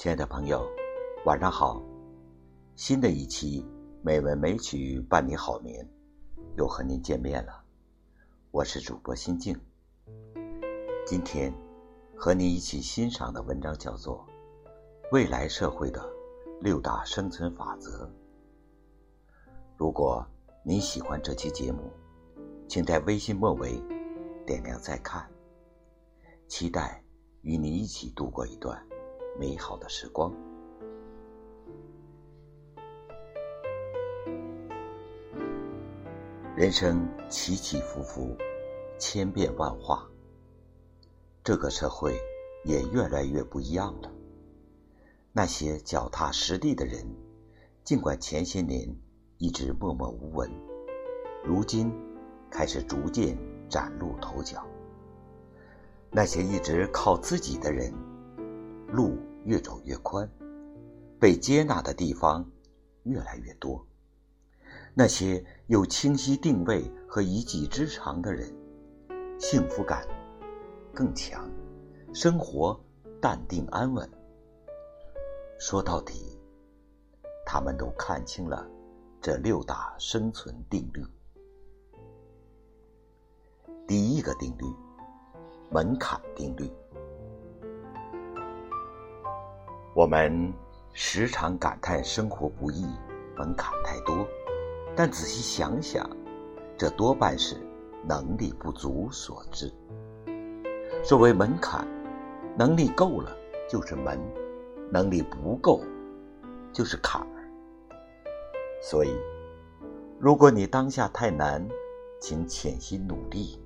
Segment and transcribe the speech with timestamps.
[0.00, 0.66] 亲爱的朋友，
[1.26, 1.78] 晚上好！
[2.74, 3.62] 新的一期
[4.00, 5.86] 美文美曲伴你好眠，
[6.56, 7.62] 又和您见面了。
[8.50, 9.54] 我是主播心静。
[11.06, 11.52] 今天
[12.16, 14.26] 和你一起欣赏的文章叫做
[15.12, 16.02] 《未来社会的
[16.62, 18.06] 六大生存法则》。
[19.76, 20.26] 如果
[20.64, 21.90] 你喜欢这期节目，
[22.66, 23.78] 请在微信末尾
[24.46, 25.30] 点亮再看。
[26.48, 27.04] 期待
[27.42, 28.82] 与你一起度过一段。
[29.40, 30.30] 美好的时光。
[36.54, 38.36] 人生起起伏伏，
[38.98, 40.06] 千变万化。
[41.42, 42.20] 这个社会
[42.66, 44.12] 也越来越不一样了。
[45.32, 47.02] 那些脚踏实地的人，
[47.82, 48.94] 尽管前些年
[49.38, 50.50] 一直默默无闻，
[51.42, 51.90] 如今
[52.50, 53.38] 开始逐渐
[53.70, 54.66] 崭露头角。
[56.10, 57.90] 那些一直靠自己的人。
[58.92, 60.30] 路越走越宽，
[61.18, 62.48] 被接纳的地方
[63.04, 63.86] 越来越多。
[64.94, 68.52] 那些有清晰定位和一技之长的人，
[69.38, 70.06] 幸福感
[70.92, 71.48] 更强，
[72.12, 72.78] 生活
[73.20, 74.08] 淡定安稳。
[75.58, 76.38] 说到底，
[77.46, 78.68] 他们都看清了
[79.20, 81.04] 这六大生存定律。
[83.86, 84.64] 第一个定律：
[85.70, 86.70] 门槛定律。
[89.92, 90.52] 我们
[90.92, 92.86] 时常感叹生活不易，
[93.36, 94.24] 门槛太多，
[94.94, 96.08] 但仔细想想，
[96.78, 97.56] 这多半是
[98.06, 99.72] 能力不足所致。
[101.02, 101.84] 所谓门槛，
[102.56, 103.36] 能力够了
[103.68, 104.16] 就是门，
[104.92, 105.82] 能力不够
[106.72, 107.50] 就是坎儿。
[108.80, 109.12] 所以，
[110.20, 111.68] 如果你当下太难，
[112.20, 113.60] 请潜心努力，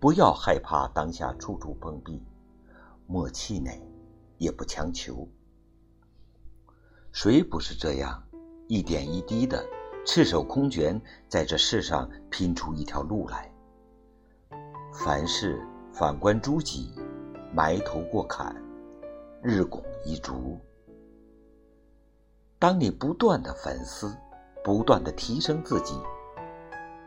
[0.00, 2.20] 不要害怕当下处处碰壁，
[3.06, 3.80] 莫气馁，
[4.36, 5.28] 也不强求。
[7.14, 8.20] 谁不是这样，
[8.66, 9.64] 一点一滴的
[10.04, 13.48] 赤手空拳在这世上拼出一条路来？
[14.92, 16.92] 凡事反观诸己，
[17.54, 18.52] 埋头过坎，
[19.40, 20.58] 日拱一卒。
[22.58, 24.12] 当你不断的反思，
[24.64, 25.94] 不断的提升自己，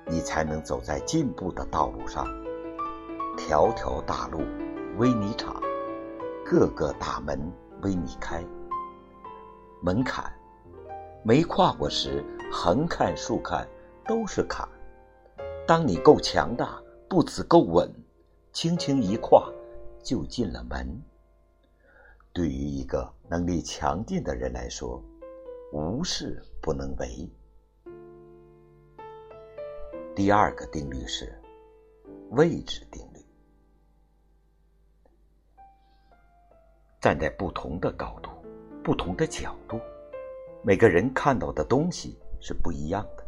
[0.08, 2.26] 你才能走在进步的道路上。
[3.38, 4.40] 条条大路
[4.98, 5.62] 为你敞，
[6.46, 8.42] 各个大门为你开。
[9.82, 10.32] 门槛，
[11.24, 13.68] 没跨过时，横看竖看
[14.06, 14.68] 都是坎。
[15.68, 17.92] 当你够强大，步子够稳，
[18.54, 19.52] 轻轻一跨
[20.04, 21.02] 就进了门。
[22.34, 25.04] 对于一个能力强劲的人来说，
[25.74, 27.30] 无事不能为。
[30.16, 31.40] 第二个定律是
[32.32, 33.26] 位置定律，
[37.00, 38.32] 站在不同的高度。
[38.88, 39.78] 不同的角度，
[40.64, 43.26] 每个人看到的东西是不一样的。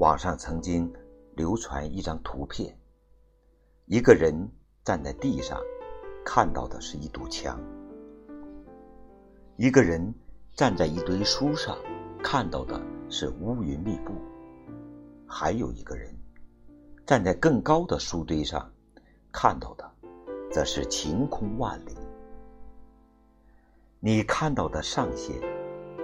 [0.00, 0.92] 网上曾经
[1.36, 2.76] 流传一张图片，
[3.84, 4.50] 一个人
[4.82, 5.60] 站在地上，
[6.24, 7.56] 看到的是一堵墙；
[9.54, 10.12] 一个人
[10.56, 11.78] 站在一堆书上，
[12.20, 14.12] 看到的是乌云密布；
[15.24, 16.12] 还有一个人
[17.06, 18.68] 站在更高的书堆上，
[19.30, 19.88] 看到的
[20.50, 21.94] 则是晴空万里。
[24.06, 25.34] 你看到的上限，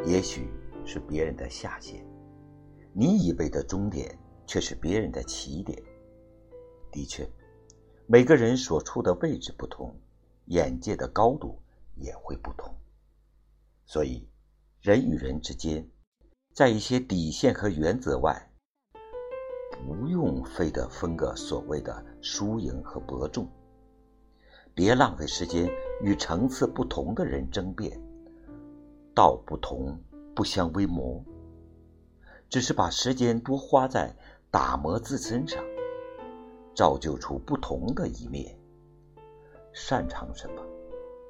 [0.05, 0.51] 也许
[0.85, 2.03] 是别人的下限；
[2.93, 5.81] 你以为的终点，却是别人的起点。
[6.91, 7.25] 的确，
[8.09, 9.97] 每个人所处的位置不同，
[10.47, 11.57] 眼界的高度
[11.95, 12.75] 也会不同。
[13.87, 14.29] 所以，
[14.81, 15.89] 人与人之间，
[16.53, 18.51] 在一些底线和原则外，
[19.87, 23.49] 不用非得分个所谓的输赢和伯仲。
[24.75, 25.71] 别浪费时间
[26.03, 28.01] 与层次不同的人争辩，
[29.15, 29.97] 道不同
[30.35, 31.25] 不相为谋，
[32.49, 34.15] 只是把时间多花在
[34.51, 35.63] 打磨自身上，
[36.75, 38.59] 造就出不同的一面。
[39.72, 40.63] 擅长什么，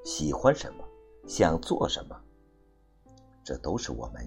[0.05, 0.85] 喜欢什么，
[1.27, 2.19] 想做什么，
[3.45, 4.27] 这都是我们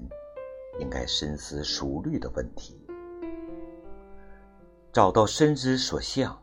[0.79, 2.79] 应该深思熟虑的问题。
[4.93, 6.39] 找到身之所向，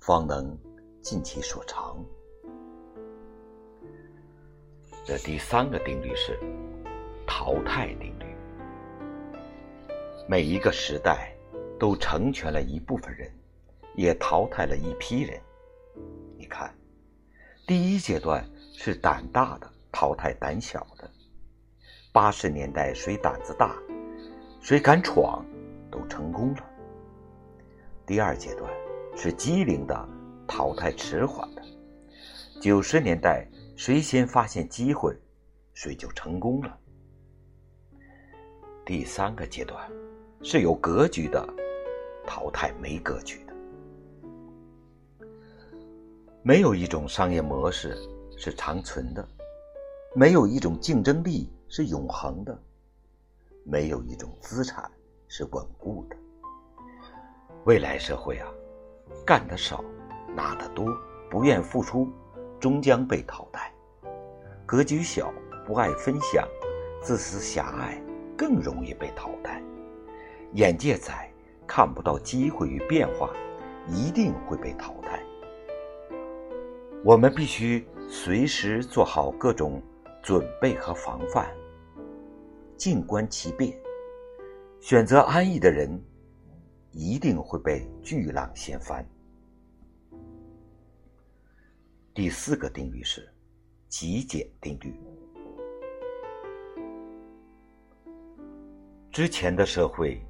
[0.00, 0.58] 方能。
[1.00, 2.04] 尽其所长。
[5.08, 6.38] 这第三个定律是
[7.26, 8.26] 淘汰定律。
[10.28, 11.34] 每一个时代
[11.80, 13.32] 都成全了一部分人，
[13.94, 15.40] 也淘汰了一批人。
[16.36, 16.74] 你看，
[17.66, 21.10] 第一阶段是胆大的淘汰胆小的。
[22.12, 23.74] 八十年代谁胆子大，
[24.60, 25.42] 谁敢闯，
[25.90, 26.64] 都成功了。
[28.04, 28.70] 第二阶段
[29.16, 30.08] 是机灵的。
[30.46, 31.62] 淘汰迟缓的，
[32.60, 33.46] 九十年代
[33.78, 35.16] 谁先发现机会，
[35.72, 36.78] 谁就成功了。
[38.84, 39.88] 第三个阶段
[40.42, 41.48] 是有格局的
[42.26, 43.54] 淘汰没格局的。
[46.42, 47.96] 没有一种商业模式
[48.36, 49.24] 是长存的，
[50.12, 52.60] 没有一种竞争力是永恒的，
[53.62, 54.90] 没有一种资产
[55.28, 56.16] 是稳固的。
[57.64, 58.50] 未来社会啊，
[59.24, 59.84] 干得少，
[60.34, 60.84] 拿得多，
[61.30, 62.10] 不愿付出，
[62.60, 63.70] 终将被淘汰；
[64.66, 65.32] 格局小，
[65.66, 66.46] 不爱分享，
[67.02, 68.02] 自私狭隘，
[68.36, 69.62] 更容易被淘汰；
[70.54, 71.32] 眼界窄，
[71.66, 73.30] 看不到机会与变化，
[73.86, 75.22] 一定会被淘汰。
[77.04, 79.82] 我们必须随时做好各种
[80.22, 81.48] 准备和防范，
[82.76, 83.72] 静观其变。
[84.80, 86.00] 选择安逸的人。
[86.90, 89.06] 一定会被巨浪掀翻。
[92.18, 93.32] 第四个定律是
[93.88, 94.92] 极简定律。
[99.12, 100.20] 之前的社会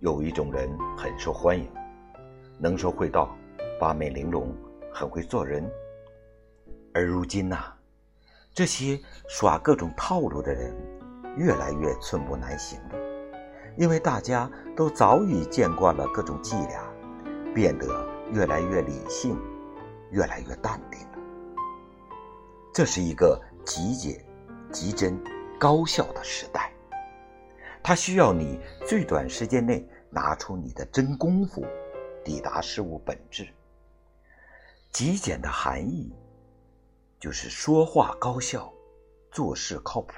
[0.00, 1.70] 有一种人很受欢迎，
[2.58, 3.32] 能说会道，
[3.78, 4.52] 八面玲珑，
[4.92, 5.64] 很会做人。
[6.92, 7.72] 而如今呐，
[8.52, 10.74] 这些耍各种套路的人
[11.36, 12.98] 越来越寸步难行了。
[13.78, 16.92] 因为大家都早已见惯了各种伎俩，
[17.54, 17.86] 变得
[18.32, 19.38] 越来越理性，
[20.10, 21.15] 越来越淡定了。
[22.76, 24.22] 这是一个极简、
[24.70, 25.18] 极真、
[25.58, 26.70] 高效的时代，
[27.82, 31.64] 它需要你最短时间内拿出你的真功夫，
[32.22, 33.48] 抵达事物本质。
[34.92, 36.14] 极简的含义，
[37.18, 38.70] 就是说话高效，
[39.30, 40.14] 做事靠谱。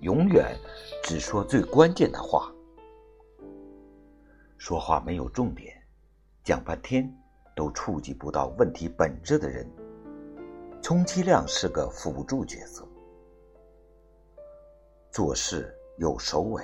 [0.00, 0.54] 永远
[1.02, 2.52] 只说最关键的话，
[4.58, 5.74] 说话没有重点，
[6.44, 7.10] 讲半天
[7.56, 9.66] 都触及不到问题本质的人，
[10.84, 12.86] 充其量是个辅助角色。
[15.10, 16.62] 做事有首尾，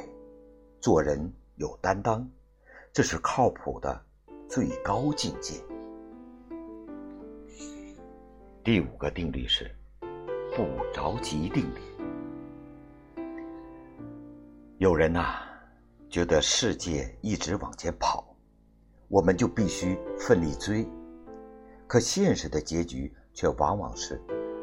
[0.79, 2.29] 做人有担当，
[2.93, 3.99] 这是靠谱的
[4.47, 5.55] 最高境界。
[8.63, 9.75] 第五个定律是
[10.55, 11.81] 不着急定律。
[14.77, 15.49] 有人呐，
[16.11, 18.37] 觉得世界一直往前跑，
[19.09, 20.87] 我们就必须奋力追。
[21.87, 24.21] 可现实的结局却往往是，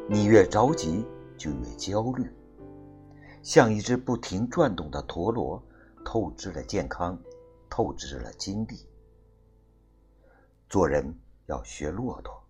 [0.08, 1.04] 你越着急
[1.36, 2.30] 就越焦虑，
[3.42, 5.62] 像一只不停转动的陀螺，
[6.04, 7.18] 透支了健康，
[7.68, 8.86] 透支了精力。
[10.68, 12.42] 做人要学骆驼，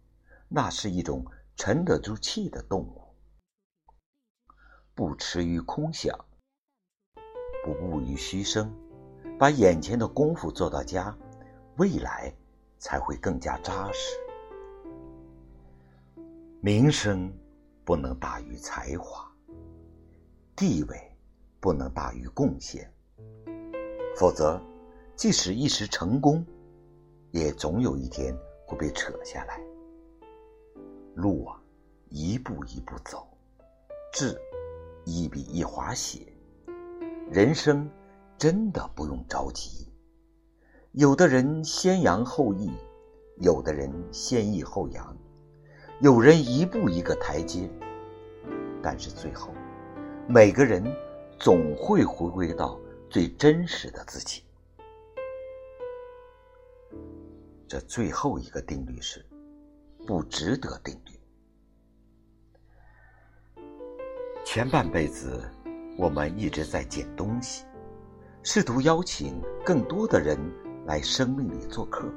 [0.48, 1.24] 那是一种
[1.56, 3.02] 沉得住气的动物，
[4.94, 6.18] 不驰于空想。
[7.64, 8.74] 不误于虚声，
[9.38, 11.16] 把眼前的功夫做到家，
[11.76, 12.34] 未来
[12.78, 14.16] 才会更加扎实。
[16.60, 17.32] 名声
[17.84, 19.30] 不能大于才华，
[20.56, 21.16] 地位
[21.60, 22.92] 不能大于贡献，
[24.16, 24.60] 否则，
[25.14, 26.44] 即使一时成功，
[27.30, 29.60] 也总有一天会被扯下来。
[31.14, 31.62] 路啊，
[32.08, 33.24] 一步一步走，
[34.12, 34.36] 字
[35.04, 36.26] 一笔一划写。
[37.30, 37.88] 人生
[38.36, 39.86] 真的不用着急，
[40.90, 42.68] 有的人先扬后抑，
[43.36, 45.16] 有的人先抑后扬，
[46.00, 47.68] 有人一步一个台阶，
[48.82, 49.52] 但是最后，
[50.28, 50.84] 每个人
[51.38, 52.78] 总会回归到
[53.10, 54.42] 最真实的自己。
[57.66, 59.24] 这最后一个定律是
[60.06, 61.12] 不值得定律。
[64.44, 65.48] 前半辈子。
[66.00, 67.64] 我们一直在捡东西，
[68.44, 70.38] 试图邀请更多的人
[70.86, 72.08] 来生命里做客。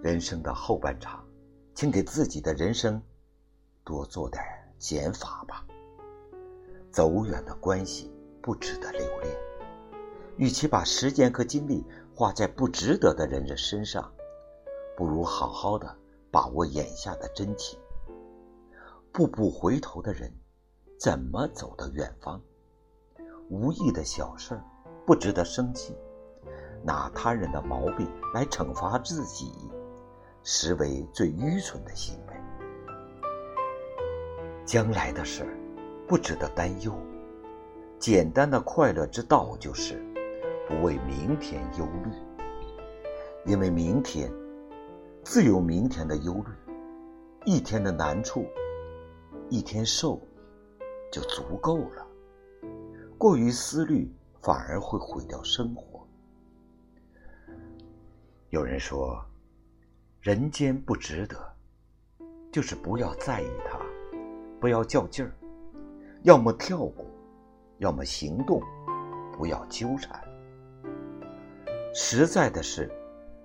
[0.00, 1.26] 人生的后半场，
[1.78, 3.00] 请给自己的人生
[3.84, 4.42] 多做点
[4.80, 5.64] 减法吧。
[6.90, 9.32] 走远的关系不值得留恋，
[10.38, 14.12] 与其把时间和精力花在不值得的人的身上，
[14.96, 15.96] 不如好好的
[16.32, 17.78] 把握眼下的真情。
[19.12, 20.32] 步步回头的人。
[20.98, 22.42] 怎么走到远方？
[23.50, 24.60] 无意的小事
[25.06, 25.96] 不值得生气，
[26.82, 29.52] 拿他人的毛病来惩罚自己，
[30.42, 32.34] 实为最愚蠢的行为。
[34.64, 35.46] 将来的事
[36.06, 36.92] 不值得担忧，
[37.98, 40.02] 简单的快乐之道就是
[40.68, 42.10] 不为明天忧虑，
[43.44, 44.32] 因为明天
[45.22, 46.72] 自有明天的忧虑，
[47.44, 48.46] 一天的难处，
[49.48, 50.20] 一天受。
[51.10, 52.06] 就足够了。
[53.16, 56.06] 过于思虑，反而会毁掉生活。
[58.50, 59.24] 有人说，
[60.20, 61.36] 人间不值得，
[62.50, 63.78] 就是不要在意它，
[64.60, 65.32] 不要较劲儿，
[66.22, 67.06] 要么跳过，
[67.78, 68.60] 要么行动，
[69.32, 70.20] 不要纠缠。
[71.94, 72.90] 实在的是，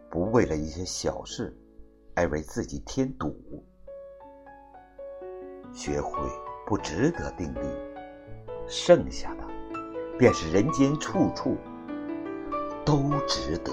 [0.09, 1.55] 不为了一些小事
[2.15, 3.35] 而为自己添堵。
[5.71, 6.27] 学会
[6.65, 7.59] 不值得定律，
[8.67, 9.47] 剩下的
[10.17, 11.55] 便是人间处处
[12.83, 13.71] 都值得。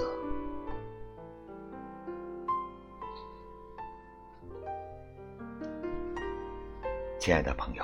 [7.21, 7.83] 亲爱的朋友，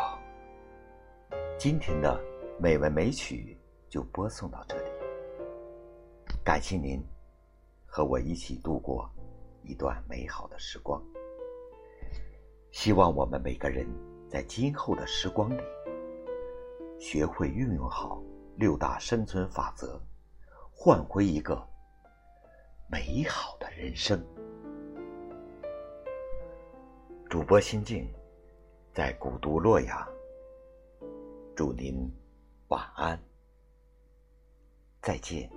[1.59, 2.19] 今天的
[2.59, 3.55] 美文美曲
[3.87, 4.89] 就播送到这里。
[6.43, 6.99] 感谢您
[7.85, 9.07] 和我一起度过
[9.61, 10.99] 一段美好的时光。
[12.71, 13.87] 希望我们每个人
[14.27, 15.61] 在今后的时光里，
[16.99, 18.19] 学会运用好
[18.55, 20.01] 六大生存法则，
[20.71, 21.63] 换回一个
[22.89, 24.19] 美好的人生。
[27.29, 28.11] 主播心境。
[28.97, 30.07] 在古都洛阳，
[31.55, 32.11] 祝您
[32.69, 33.15] 晚安，
[35.03, 35.47] 再见。